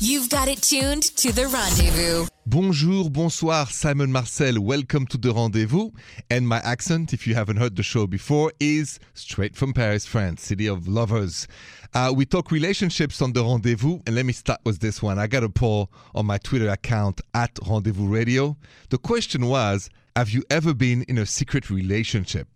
[0.00, 2.28] You've got it tuned to the rendezvous.
[2.46, 4.60] Bonjour, bonsoir, Simon Marcel.
[4.60, 5.90] Welcome to the rendezvous.
[6.30, 10.42] And my accent, if you haven't heard the show before, is straight from Paris, France,
[10.42, 11.48] city of lovers.
[11.94, 15.18] Uh, we talk relationships on the rendezvous, and let me start with this one.
[15.18, 18.56] I got a poll on my Twitter account at Rendezvous Radio.
[18.90, 22.46] The question was Have you ever been in a secret relationship?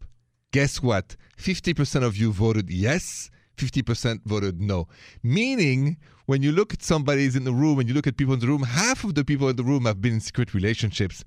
[0.52, 1.16] Guess what?
[1.38, 3.31] 50% of you voted yes.
[3.56, 4.88] 50% voted no.
[5.22, 5.96] Meaning,
[6.26, 8.46] when you look at somebody's in the room and you look at people in the
[8.46, 11.24] room, half of the people in the room have been in secret relationships.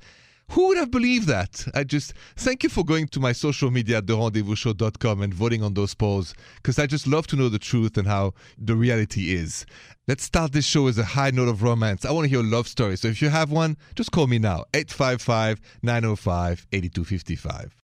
[0.51, 1.65] Who would have believed that?
[1.73, 5.73] I just thank you for going to my social media at therendezvousshow.com and voting on
[5.73, 9.65] those polls because I just love to know the truth and how the reality is.
[10.07, 12.05] Let's start this show with a high note of romance.
[12.05, 12.95] I want to hear a love story.
[12.95, 17.84] So if you have one, just call me now 855 905 8255.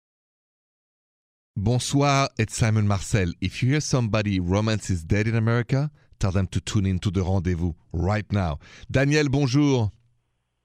[1.58, 3.32] Bonsoir, it's Simon Marcel.
[3.40, 7.10] If you hear somebody romance is dead in America, tell them to tune in to
[7.10, 8.58] the rendezvous right now.
[8.90, 9.90] Daniel, bonjour.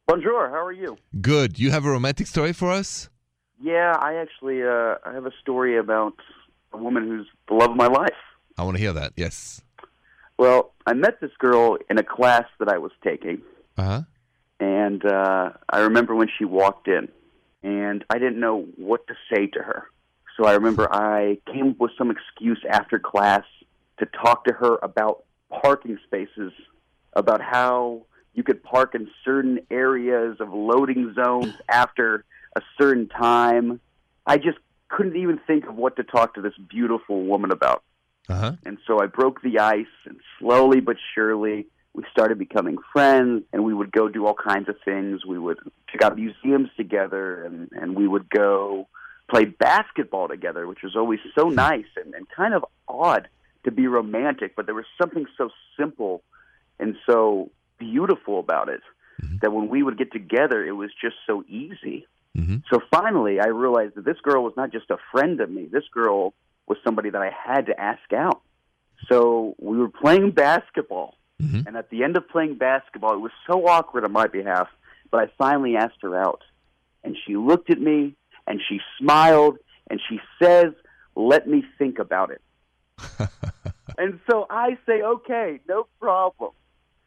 [0.08, 0.98] Bonjour, how are you?
[1.22, 1.57] Good.
[1.57, 3.10] You have a romantic story for us?
[3.62, 6.15] Yeah, I actually uh, I have a story about
[6.74, 8.10] a woman who's the love of my life.
[8.58, 9.13] I want to hear that.
[9.15, 9.62] Yes.
[10.37, 13.41] Well, I met this girl in a class that I was taking,
[13.77, 14.02] Uh huh.
[14.60, 17.08] and uh, I remember when she walked in,
[17.63, 19.84] and I didn't know what to say to her.
[20.37, 23.43] So I remember I came up with some excuse after class
[23.99, 26.51] to talk to her about parking spaces,
[27.13, 32.24] about how you could park in certain areas of loading zones after
[32.55, 33.79] a certain time.
[34.26, 34.57] I just
[34.90, 37.84] couldn't even think of what to talk to this beautiful woman about.
[38.29, 38.52] Uh huh.
[38.65, 43.63] And so I broke the ice, and slowly but surely, we started becoming friends, and
[43.63, 45.26] we would go do all kinds of things.
[45.26, 45.57] We would
[45.91, 48.87] check out museums together, and, and we would go
[49.32, 53.27] play basketball together, which was always so nice and, and kind of odd
[53.63, 56.24] to be romantic, but there was something so simple
[56.79, 58.82] and so beautiful about it
[59.41, 62.07] that when we would get together, it was just so easy.
[62.35, 65.68] hmm So finally, I realized that this girl was not just a friend of me.
[65.72, 66.34] This girl
[66.68, 68.42] was somebody that I had to ask out.
[69.09, 71.16] So we were playing basketball.
[71.40, 74.68] hmm And at the end of playing basketball, it was so awkward on my behalf,
[75.12, 76.42] but I finally asked her out.
[77.03, 78.16] And she looked at me
[78.51, 79.57] and she smiled
[79.89, 80.73] and she says,
[81.16, 82.41] Let me think about it.
[83.97, 86.51] and so I say, Okay, no problem.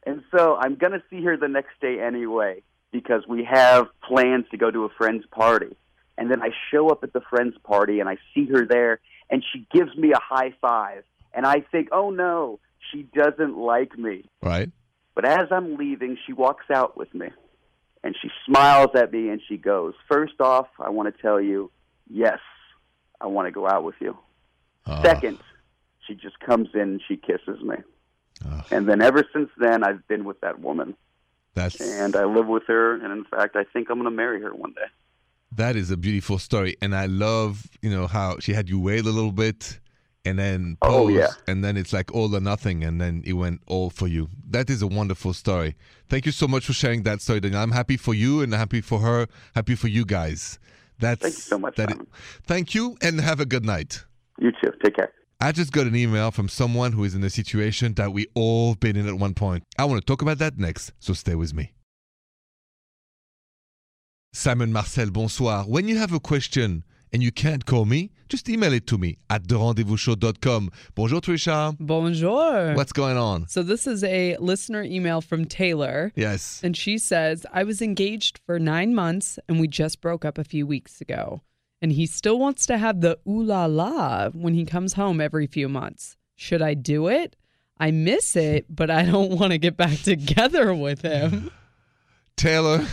[0.07, 2.63] And so I'm going to see her the next day anyway
[2.93, 5.77] because we have plans to go to a friend's party.
[6.17, 9.45] And then I show up at the friend's party and I see her there and
[9.53, 11.05] she gives me a high five.
[11.35, 12.59] And I think, oh no,
[12.91, 14.25] she doesn't like me.
[14.41, 14.71] Right.
[15.15, 17.29] But as I'm leaving, she walks out with me
[18.05, 21.71] and she smiles at me and she goes, First off, I want to tell you,
[22.09, 22.39] yes,
[23.21, 24.17] I want to go out with you.
[24.87, 25.03] Ah.
[25.03, 25.39] Second,
[26.07, 27.77] she just comes in and she kisses me.
[28.45, 28.67] Ah.
[28.71, 30.95] And then ever since then, I've been with that woman.
[31.55, 32.95] That's And I live with her.
[32.95, 34.89] And in fact, I think I'm going to marry her one day.
[35.57, 39.05] that is a beautiful story, and I love you know how she had you wait
[39.07, 39.79] a little bit,
[40.25, 41.29] and then pose, Oh, yeah.
[41.47, 44.29] and then it's like all or nothing, and then it went all for you.
[44.51, 45.77] That is a wonderful story.
[46.09, 47.61] Thank you so much for sharing that story, Daniel.
[47.61, 50.59] I'm happy for you, and happy for her, happy for you guys.
[50.99, 52.07] That's Thank you so much, that Simon.
[52.45, 54.05] thank you, and have a good night.
[54.39, 54.73] You too.
[54.83, 55.13] Take care.
[55.41, 58.77] I just got an email from someone who is in a situation that we all
[58.77, 59.65] been in at one point.
[59.77, 61.73] I want to talk about that next, so stay with me.
[64.33, 65.65] Simon Marcel, bonsoir.
[65.65, 69.19] When you have a question and you can't call me, just email it to me
[69.31, 70.71] at therendezvousshow.com.
[70.97, 71.77] Bonjour, Trisha.
[71.79, 72.75] Bonjour.
[72.75, 73.47] What's going on?
[73.47, 76.11] So this is a listener email from Taylor.
[76.17, 76.61] Yes.
[76.65, 80.45] And she says, I was engaged for nine months and we just broke up a
[80.45, 81.43] few weeks ago.
[81.81, 85.47] And he still wants to have the ooh la la when he comes home every
[85.47, 86.17] few months.
[86.35, 87.37] Should I do it?
[87.79, 91.53] I miss it, but I don't want to get back together with him.
[92.37, 92.85] Taylor,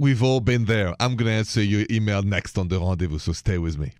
[0.00, 0.94] we've all been there.
[0.98, 3.92] I'm going to answer your email next on the rendezvous, so stay with me.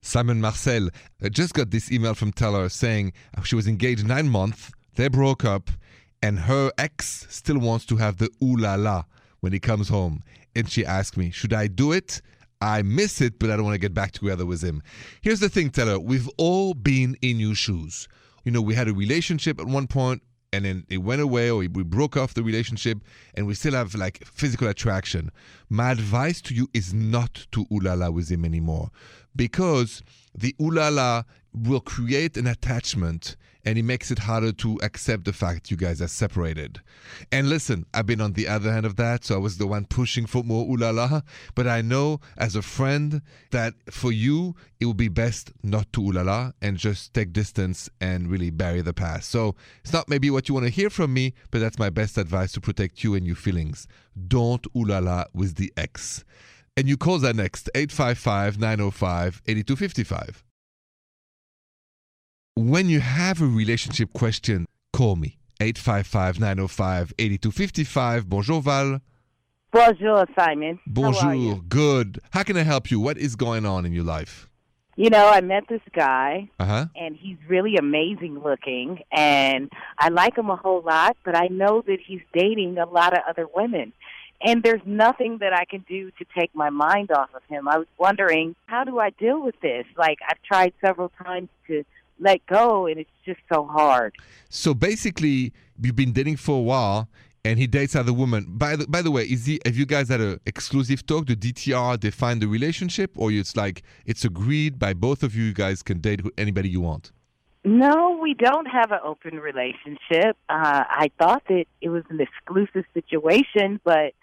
[0.00, 0.88] Simon Marcel
[1.30, 5.70] just got this email from Teller saying she was engaged nine months, they broke up,
[6.22, 9.02] and her ex still wants to have the ooh la la
[9.40, 10.22] when he comes home.
[10.54, 12.22] And she asked me, Should I do it?
[12.60, 14.82] I miss it, but I don't want to get back together with him.
[15.20, 18.06] Here's the thing, Teller, We've all been in your shoes.
[18.44, 20.22] You know, we had a relationship at one point,
[20.52, 22.98] and then it went away, or we broke off the relationship,
[23.34, 25.30] and we still have like physical attraction.
[25.68, 28.90] My advice to you is not to ooh la la with him anymore,
[29.34, 30.02] because
[30.34, 31.22] the ooh la la
[31.54, 36.02] will create an attachment and it makes it harder to accept the fact you guys
[36.02, 36.80] are separated.
[37.30, 39.86] And listen, I've been on the other end of that, so I was the one
[39.86, 41.20] pushing for more ooh la la.
[41.54, 46.02] But I know as a friend that for you, it would be best not to
[46.02, 49.30] ooh la la and just take distance and really bury the past.
[49.30, 52.18] So it's not maybe what you want to hear from me, but that's my best
[52.18, 53.86] advice to protect you and your feelings.
[54.28, 56.24] Don't ooh la la with the ex.
[56.76, 60.44] And you call that next 855 905 8255.
[62.54, 68.28] When you have a relationship question, call me 855 905 8255.
[68.28, 69.00] Bonjour, Val.
[69.72, 70.78] Bonjour, Simon.
[70.86, 71.60] Bonjour.
[71.68, 72.20] Good.
[72.30, 73.00] How can I help you?
[73.00, 74.48] What is going on in your life?
[74.96, 76.86] You know, I met this guy, Uh huh.
[76.94, 81.80] and he's really amazing looking, and I like him a whole lot, but I know
[81.86, 83.94] that he's dating a lot of other women.
[84.44, 87.66] And there's nothing that I can do to take my mind off of him.
[87.68, 89.86] I was wondering, how do I deal with this?
[89.96, 91.84] Like, I've tried several times to
[92.18, 94.14] let go, and it's just so hard.
[94.48, 97.08] So basically, you've been dating for a while,
[97.44, 98.46] and he dates other women.
[98.48, 99.60] By the by the way, is he?
[99.64, 101.26] Have you guys had an exclusive talk?
[101.26, 105.44] The DTR define the relationship, or it's like it's agreed by both of you?
[105.44, 107.12] You guys can date anybody you want.
[107.64, 110.36] No, we don't have an open relationship.
[110.48, 114.14] Uh, I thought that it was an exclusive situation, but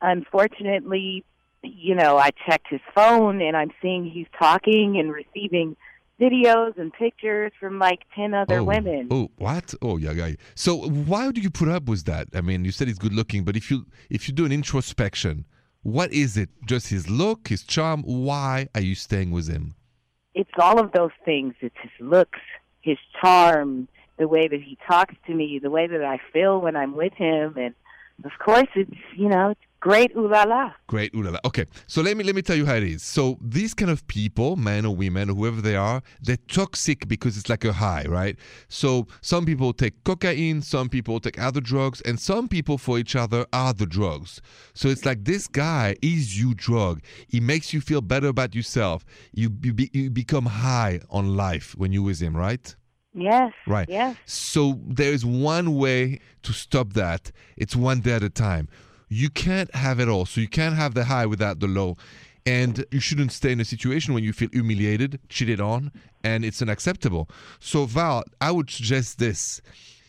[0.00, 1.24] unfortunately,
[1.62, 5.76] you know, I checked his phone and I'm seeing he's talking and receiving
[6.20, 9.08] videos and pictures from like 10 other oh, women.
[9.10, 9.74] Oh, what?
[9.80, 10.32] Oh, yeah, yeah.
[10.54, 12.28] So why do you put up with that?
[12.34, 15.44] I mean, you said he's good looking, but if you if you do an introspection,
[15.82, 16.50] what is it?
[16.66, 18.02] Just his look, his charm?
[18.02, 19.74] Why are you staying with him?
[20.34, 21.54] It's all of those things.
[21.60, 22.38] It's his looks,
[22.80, 23.88] his charm,
[24.18, 27.14] the way that he talks to me, the way that I feel when I'm with
[27.14, 27.54] him.
[27.56, 27.74] And
[28.24, 30.72] of course, it's, you know, it's great ooh la la.
[30.86, 31.38] Great, ooh la la.
[31.44, 33.02] Okay, so let me let me tell you how it is.
[33.02, 37.48] So these kind of people, men or women, whoever they are, they're toxic because it's
[37.48, 38.36] like a high, right?
[38.68, 43.16] So some people take cocaine, some people take other drugs, and some people for each
[43.16, 44.40] other are the drugs.
[44.74, 47.02] So it's like this guy is you drug.
[47.28, 49.04] He makes you feel better about yourself.
[49.32, 52.74] You you, be, you become high on life when you're with him, right?
[53.14, 53.52] Yes.
[53.66, 53.88] Right.
[53.88, 54.16] Yes.
[54.26, 57.32] So there's one way to stop that.
[57.56, 58.68] It's one day at a time.
[59.08, 60.26] You can't have it all.
[60.26, 61.96] So you can't have the high without the low.
[62.46, 65.92] And you shouldn't stay in a situation when you feel humiliated, cheated on,
[66.24, 67.28] and it's unacceptable.
[67.60, 69.60] So, Val, I would suggest this.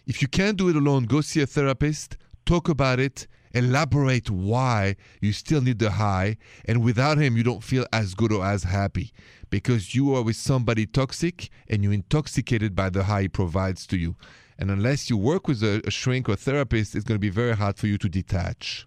[0.07, 4.95] If you can't do it alone, go see a therapist, talk about it, elaborate why
[5.21, 8.63] you still need the high, and without him, you don't feel as good or as
[8.63, 9.11] happy
[9.49, 13.97] because you are with somebody toxic and you're intoxicated by the high he provides to
[13.97, 14.15] you.
[14.57, 17.77] And unless you work with a, shrink or therapist, it's going to be very hard
[17.77, 18.85] for you to detach.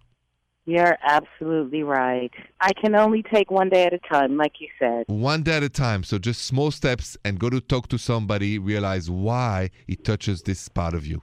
[0.65, 2.31] You're absolutely right.
[2.61, 5.05] I can only take one day at a time, like you said.
[5.09, 6.05] One day at a time.
[6.05, 10.69] So just small steps and go to talk to somebody, realize why it touches this
[10.69, 11.23] part of you.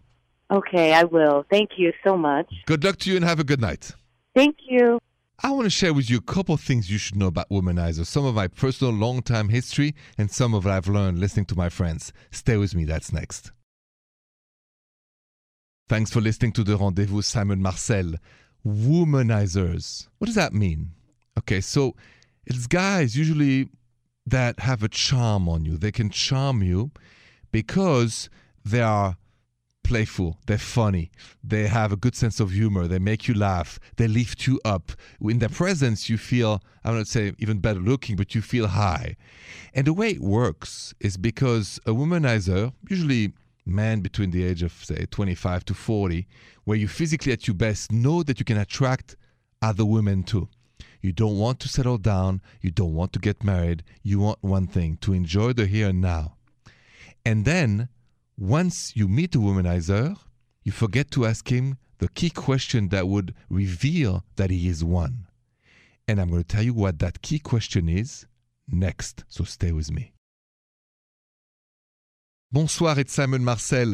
[0.52, 1.46] Okay, I will.
[1.50, 2.52] Thank you so much.
[2.66, 3.92] Good luck to you and have a good night.
[4.36, 5.00] Thank you.
[5.42, 8.08] I want to share with you a couple of things you should know about womanizers,
[8.08, 11.56] some of my personal long time history, and some of what I've learned listening to
[11.56, 12.12] my friends.
[12.30, 13.52] Stay with me, that's next.
[15.88, 18.16] Thanks for listening to the Rendezvous Simon Marcel.
[18.66, 20.08] Womanizers.
[20.18, 20.92] What does that mean?
[21.38, 21.96] Okay, so
[22.46, 23.70] it's guys usually
[24.26, 25.78] that have a charm on you.
[25.78, 26.92] They can charm you
[27.52, 28.30] because
[28.66, 29.18] they are
[29.84, 31.10] playful, they're funny,
[31.44, 34.92] they have a good sense of humor, they make you laugh, they lift you up.
[35.20, 39.16] In their presence, you feel, I don't say even better looking, but you feel high.
[39.74, 43.34] And the way it works is because a womanizer, usually
[43.66, 46.28] man between the age of, say, 25 to 40,
[46.64, 49.16] where you physically at your best know that you can attract
[49.62, 50.48] other women too.
[51.02, 54.68] You don't want to settle down, you don't want to get married, you want one
[54.68, 56.36] thing to enjoy the here and now.
[57.26, 57.90] And then
[58.38, 60.18] once you meet a womanizer,
[60.64, 65.28] you forget to ask him the key question that would reveal that he is one.
[66.08, 68.26] And I'm going to tell you what that key question is
[68.68, 69.24] next.
[69.28, 70.14] So stay with me.
[72.52, 73.94] Bonsoir, it's Simon Marcel.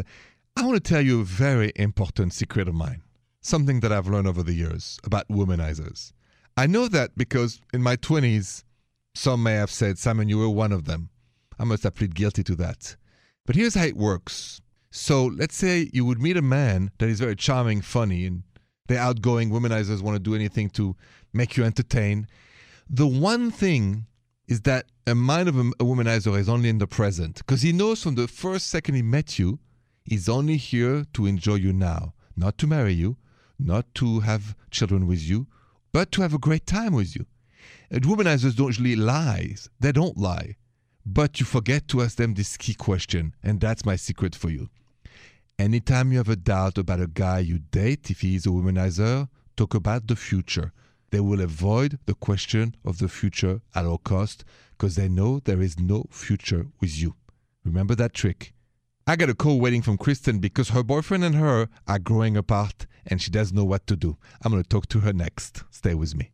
[0.55, 3.01] I want to tell you a very important secret of mine,
[3.41, 6.13] something that I've learned over the years about womanizers.
[6.55, 8.63] I know that because in my 20s,
[9.13, 11.09] some may have said, Simon, you were one of them.
[11.59, 12.95] I must have pleaded guilty to that.
[13.45, 14.61] But here's how it works.
[14.89, 18.43] So let's say you would meet a man that is very charming, funny, and
[18.87, 19.49] they're outgoing.
[19.49, 20.95] Womanizers want to do anything to
[21.33, 22.25] make you entertain.
[22.89, 24.05] The one thing
[24.47, 27.71] is that a mind of a, a womanizer is only in the present because he
[27.71, 29.59] knows from the first second he met you,
[30.03, 33.17] he's only here to enjoy you now, not to marry you,
[33.57, 35.47] not to have children with you,
[35.91, 37.25] but to have a great time with you.
[37.89, 39.55] And womanizers don't usually lie.
[39.79, 40.55] They don't lie.
[41.05, 44.69] but you forget to ask them this key question, and that's my secret for you.
[45.59, 49.29] Anytime you have a doubt about a guy you date, if he is a womanizer,
[49.55, 50.73] talk about the future.
[51.15, 55.61] They will avoid the question of the future at all cost because they know there
[55.61, 57.15] is no future with you.
[57.63, 58.53] Remember that trick.
[59.07, 62.85] I got a call waiting from Kristen because her boyfriend and her are growing apart
[63.07, 64.17] and she doesn't know what to do.
[64.43, 65.63] I'm going to talk to her next.
[65.71, 66.31] Stay with me.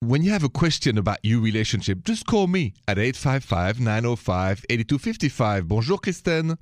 [0.00, 5.66] When you have a question about your relationship, just call me at 855 905 8255.
[5.66, 6.58] Bonjour, Kristen.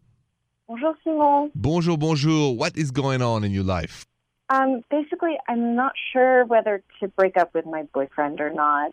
[0.69, 1.51] Bonjour, Simon.
[1.57, 2.57] Bonjour, bonjour.
[2.57, 4.07] What is going on in your life?
[4.53, 8.93] Um, basically, I'm not sure whether to break up with my boyfriend or not.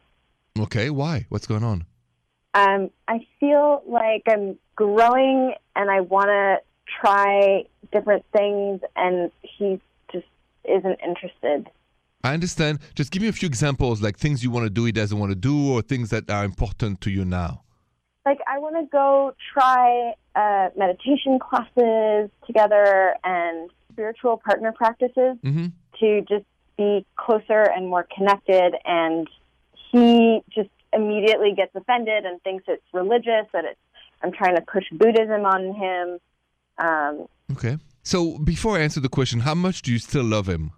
[0.58, 1.26] Okay, why?
[1.28, 1.86] What's going on?
[2.54, 6.62] Um, I feel like I'm growing and I want to
[7.02, 9.82] try different things, and he
[10.14, 10.28] just
[10.64, 11.70] isn't interested.
[12.24, 12.80] I understand.
[12.96, 15.32] Just give me a few examples, like things you want to do, he doesn't want
[15.32, 17.64] to do, or things that are important to you now.
[18.26, 25.68] Like, I want to go try uh, meditation classes together and spiritual partner practices Mm-hmm.
[26.00, 26.46] to just
[26.78, 28.72] be closer and more connected.
[28.86, 29.28] And
[29.92, 33.80] he just immediately gets offended and thinks it's religious, that it's
[34.24, 36.20] I'm trying to push Buddhism on him.
[36.78, 37.78] Um, Okay.
[38.04, 40.72] So before I answer the question, how much do you still love him?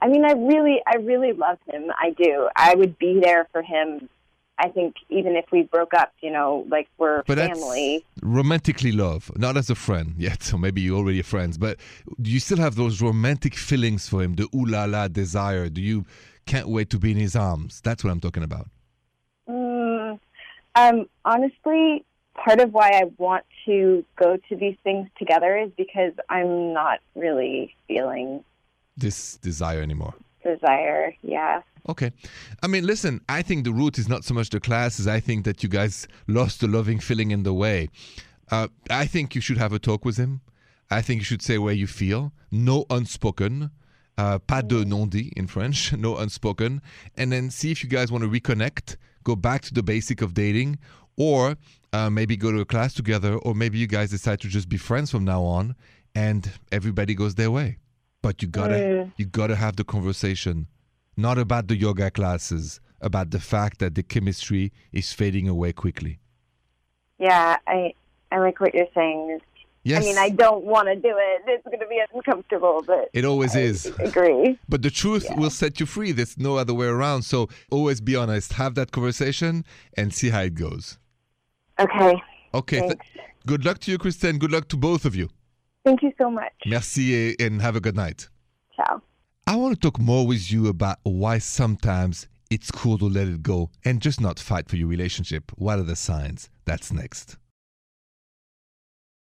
[0.00, 1.90] I mean, I really, I really love him.
[2.06, 2.48] I do.
[2.56, 4.08] I would be there for him.
[4.58, 8.04] I think even if we broke up, you know, like we're But family.
[8.22, 10.42] romantically love, not as a friend yet.
[10.42, 11.78] So maybe you're already friends, but
[12.20, 14.34] do you still have those romantic feelings for him?
[14.34, 15.68] The ooh la la desire?
[15.68, 16.04] Do you
[16.46, 17.80] can't wait to be in his arms?
[17.82, 18.68] That's what I'm talking about.
[19.48, 20.18] Mm,
[20.74, 22.04] um, honestly,
[22.34, 27.00] part of why I want to go to these things together is because I'm not
[27.14, 28.44] really feeling
[28.96, 30.14] This desire anymore.
[30.42, 31.14] Desire.
[31.22, 31.62] Yeah.
[31.88, 32.12] Okay.
[32.62, 35.06] I mean, listen, I think the root is not so much the classes.
[35.06, 37.88] I think that you guys lost the loving feeling in the way.
[38.50, 40.40] Uh, I think you should have a talk with him.
[40.90, 42.32] I think you should say where you feel.
[42.50, 43.70] No unspoken.
[44.18, 45.92] Uh, pas de non-dit in French.
[45.96, 46.82] No unspoken.
[47.16, 50.34] And then see if you guys want to reconnect, go back to the basic of
[50.34, 50.78] dating,
[51.16, 51.56] or
[51.92, 54.76] uh, maybe go to a class together, or maybe you guys decide to just be
[54.76, 55.74] friends from now on
[56.14, 57.78] and everybody goes their way.
[58.22, 59.12] But you gotta Mm.
[59.16, 60.68] you gotta have the conversation
[61.16, 66.18] not about the yoga classes, about the fact that the chemistry is fading away quickly.
[67.18, 67.56] Yeah.
[67.66, 67.92] I,
[68.30, 69.40] I like what you're saying.
[69.84, 71.42] Yes, I mean, I don't want to do it.
[71.48, 73.86] It's going to be uncomfortable, but it always is.
[73.98, 74.56] Agree.
[74.68, 76.12] But the truth will set you free.
[76.12, 77.22] There's no other way around.
[77.22, 78.52] So always be honest.
[78.54, 79.64] Have that conversation
[79.96, 80.98] and see how it goes.
[81.80, 82.22] Okay.
[82.54, 82.80] Okay.
[82.80, 82.98] th-
[83.44, 84.38] good luck to you, Kristen.
[84.38, 85.28] Good luck to both of you.
[85.84, 86.52] Thank you so much.
[86.66, 88.28] Merci eh, and have a good night.
[88.76, 89.02] Ciao.
[89.46, 93.42] I want to talk more with you about why sometimes it's cool to let it
[93.42, 95.50] go and just not fight for your relationship.
[95.56, 96.48] What are the signs?
[96.64, 97.36] That's next.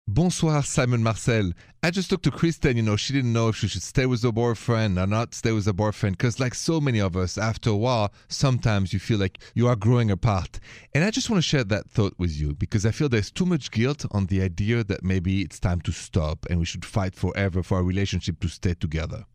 [0.08, 1.52] Bonsoir, Simon Marcel.
[1.82, 2.78] I just talked to Kristen.
[2.78, 5.52] You know, she didn't know if she should stay with her boyfriend or not stay
[5.52, 9.18] with her boyfriend because, like so many of us, after a while, sometimes you feel
[9.18, 10.60] like you are growing apart.
[10.94, 13.48] And I just want to share that thought with you because I feel there's too
[13.48, 17.16] much guilt on the idea that maybe it's time to stop and we should fight
[17.16, 19.26] forever for our relationship to stay together.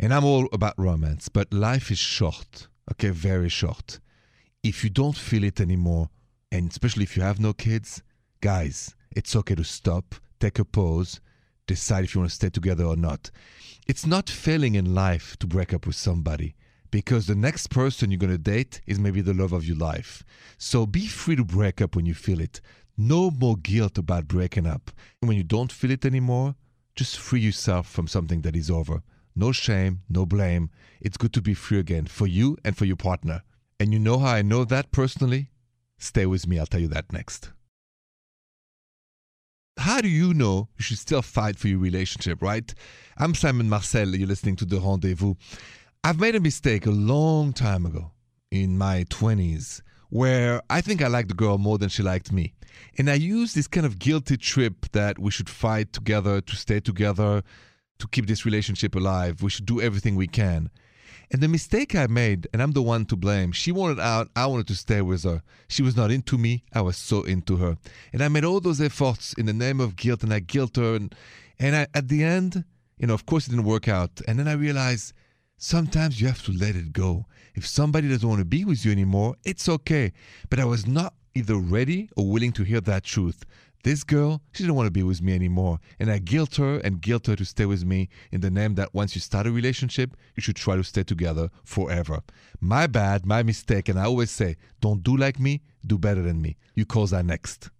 [0.00, 4.00] And I'm all about romance, but life is short, okay, very short.
[4.64, 6.10] If you don't feel it anymore,
[6.50, 8.02] and especially if you have no kids,
[8.40, 11.20] guys, it's okay to stop, take a pause,
[11.66, 13.30] decide if you want to stay together or not.
[13.86, 16.54] It's not failing in life to break up with somebody
[16.90, 20.24] because the next person you're going to date is maybe the love of your life.
[20.56, 22.60] So be free to break up when you feel it.
[22.96, 24.90] No more guilt about breaking up.
[25.20, 26.56] When you don't feel it anymore,
[26.96, 29.02] just free yourself from something that is over.
[29.36, 30.70] No shame, no blame.
[31.00, 33.42] It's good to be free again for you and for your partner.
[33.78, 35.50] And you know how I know that personally?
[35.98, 37.50] Stay with me, I'll tell you that next.
[39.78, 42.74] How do you know you should still fight for your relationship, right?
[43.16, 45.34] I'm Simon Marcel, you're listening to The Rendezvous.
[46.02, 48.10] I've made a mistake a long time ago
[48.50, 49.80] in my 20s
[50.10, 52.54] where I think I liked the girl more than she liked me.
[52.98, 56.80] And I used this kind of guilty trip that we should fight together to stay
[56.80, 57.44] together,
[58.00, 59.42] to keep this relationship alive.
[59.42, 60.70] We should do everything we can.
[61.30, 64.46] And the mistake I made, and I'm the one to blame, she wanted out, I
[64.46, 65.42] wanted to stay with her.
[65.68, 67.76] She was not into me, I was so into her.
[68.12, 70.94] And I made all those efforts in the name of guilt, and I guilt her.
[70.94, 71.14] And,
[71.58, 72.64] and I, at the end,
[72.98, 74.22] you know, of course it didn't work out.
[74.26, 75.12] And then I realized
[75.58, 77.26] sometimes you have to let it go.
[77.54, 80.12] If somebody doesn't want to be with you anymore, it's okay.
[80.48, 83.44] But I was not either ready or willing to hear that truth.
[83.84, 85.78] This girl, she didn't want to be with me anymore.
[85.98, 88.92] And I guilt her and guilt her to stay with me in the name that
[88.92, 92.20] once you start a relationship, you should try to stay together forever.
[92.60, 93.88] My bad, my mistake.
[93.88, 96.56] And I always say, don't do like me, do better than me.
[96.74, 97.70] You cause are next.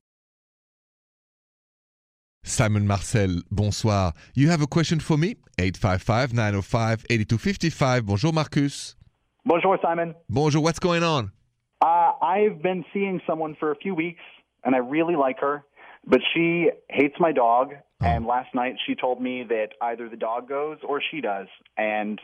[2.45, 4.14] Simon Marcel, bonsoir.
[4.35, 5.37] You have a question for me?
[5.59, 8.07] 855 905 8255.
[8.07, 8.97] Bonjour, Marcus.
[9.45, 10.14] Bonjour, Simon.
[10.28, 11.33] Bonjour, what's going on?
[11.81, 14.23] Uh, I've been seeing someone for a few weeks,
[14.64, 15.64] and I really like her,
[16.07, 17.75] but she hates my dog.
[18.00, 22.21] And last night she told me that either the dog goes or she does, and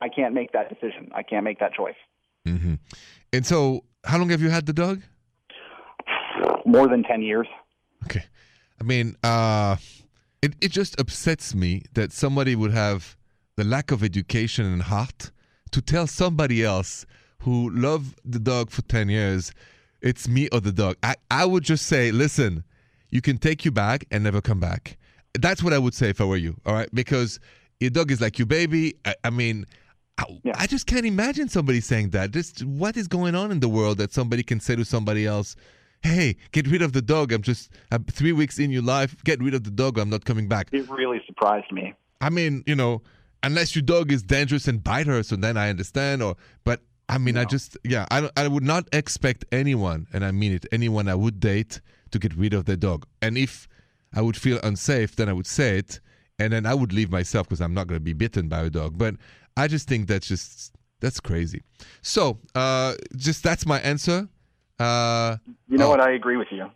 [0.00, 1.10] I can't make that decision.
[1.14, 1.96] I can't make that choice.
[2.46, 2.74] Mm-hmm.
[3.34, 5.02] And so, how long have you had the dog?
[6.64, 7.46] More than 10 years.
[8.04, 8.24] Okay.
[8.80, 9.76] I mean, uh,
[10.40, 13.16] it, it just upsets me that somebody would have
[13.56, 15.30] the lack of education and heart
[15.72, 17.04] to tell somebody else
[17.40, 19.52] who loved the dog for 10 years,
[20.00, 20.96] it's me or the dog.
[21.02, 22.64] I, I would just say, listen,
[23.10, 24.98] you can take you back and never come back.
[25.34, 26.88] That's what I would say if I were you, all right?
[26.92, 27.38] Because
[27.80, 28.94] your dog is like your baby.
[29.04, 29.66] I, I mean,
[30.18, 30.54] I, Yeah.
[30.56, 32.32] I just can't imagine somebody saying that.
[32.32, 35.54] Just what is going on in the world that somebody can say to somebody else,
[36.02, 37.32] hey, get rid of the dog.
[37.32, 39.22] I'm just I'm three weeks in your life.
[39.24, 39.98] Get rid of the dog.
[39.98, 40.68] I'm not coming back.
[40.72, 41.94] It really surprised me.
[42.20, 43.02] I mean, you know,
[43.42, 46.22] unless your dog is dangerous and bite her, so then I understand.
[46.22, 50.30] Or, but I mean, I just, yeah, I, I would not expect anyone, and I
[50.32, 53.06] mean it, anyone I would date to get rid of the dog.
[53.22, 53.68] And if
[54.14, 56.00] I would feel unsafe, then I would say it,
[56.38, 58.70] and then I would leave myself because I'm not going to be bitten by a
[58.70, 58.96] dog.
[58.98, 59.16] But
[59.56, 61.62] I just think that's just that's crazy.
[62.02, 64.28] So, uh, just that's my answer.
[64.78, 65.36] Uh,
[65.68, 65.90] You know Oh.
[65.90, 66.00] what?
[66.00, 66.70] I agree with you.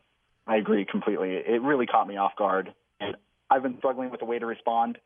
[0.47, 1.35] I agree completely.
[1.37, 2.73] It really caught me off guard.
[3.01, 3.17] And
[3.51, 4.99] I've been struggling with the way to respond.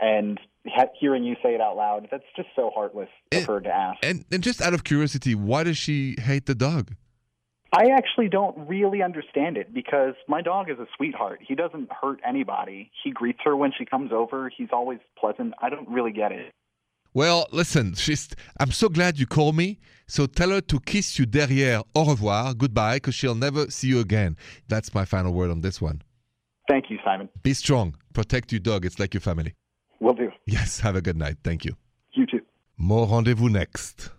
[0.00, 3.60] And he- hearing you say it out loud, that's just so heartless of It- her
[3.60, 3.98] to ask.
[4.04, 6.94] and and just out of curiosity, why does she hate the dog?
[7.76, 11.40] I actually don't really understand it because my dog is a sweetheart.
[11.46, 12.92] He doesn't hurt anybody.
[13.02, 14.48] He greets her when she comes over.
[14.56, 15.54] He's always pleasant.
[15.60, 16.52] I don't really get it.
[17.14, 18.28] Well, listen, she's,
[18.60, 19.80] I'm so glad you called me.
[20.06, 23.98] So tell her to kiss you derrière, au revoir, goodbye, because she'll never see you
[24.00, 24.36] again.
[24.68, 26.02] That's my final word on this one.
[26.68, 27.28] Thank you, Simon.
[27.42, 27.96] Be strong.
[28.12, 28.84] Protect your dog.
[28.84, 29.54] It's like your family.
[30.00, 30.30] Will do.
[30.46, 31.38] Yes, have a good night.
[31.42, 31.76] Thank you.
[32.12, 32.40] You too.
[32.76, 34.10] More rendezvous next.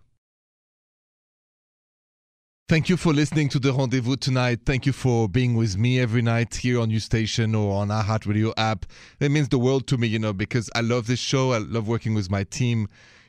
[2.67, 4.62] Thank you for listening to the rendezvous tonight.
[4.65, 8.53] Thank you for being with me every night here on your station or on iHeartRadio
[8.57, 8.88] app.
[9.19, 11.51] It means the world to me, you know, because I love this show.
[11.51, 12.87] I love working with my team.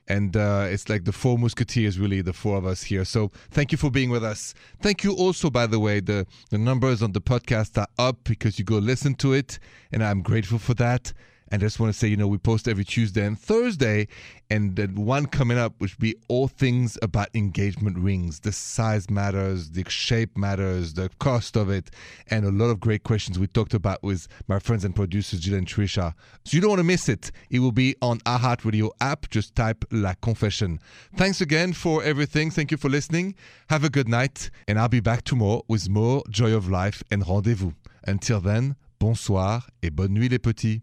[0.08, 3.04] And uh, it's like the four musketeers, really, the four of us here.
[3.04, 4.54] So thank you for being with us.
[4.80, 8.58] Thank you also, by the way, the, the numbers on the podcast are up because
[8.58, 9.58] you go listen to it.
[9.92, 11.12] And I'm grateful for that.
[11.48, 14.08] And I just want to say, you know, we post every Tuesday and Thursday,
[14.50, 18.40] and the one coming up, which will be all things about engagement rings.
[18.40, 21.90] The size matters, the shape matters, the cost of it,
[22.30, 25.56] and a lot of great questions we talked about with my friends and producers, Jill
[25.56, 26.14] and Trisha.
[26.44, 27.30] So you don't want to miss it.
[27.50, 29.30] It will be on iHeartRadio app.
[29.30, 30.80] Just type La Confession.
[31.16, 32.50] Thanks again for everything.
[32.50, 33.34] Thank you for listening.
[33.68, 37.26] Have a good night, and I'll be back tomorrow with more Joy of Life and
[37.26, 37.72] Rendezvous.
[38.04, 40.82] Until then, bonsoir et bonne nuit les petits.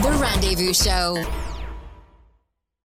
[0.00, 1.49] The Rendezvous Show.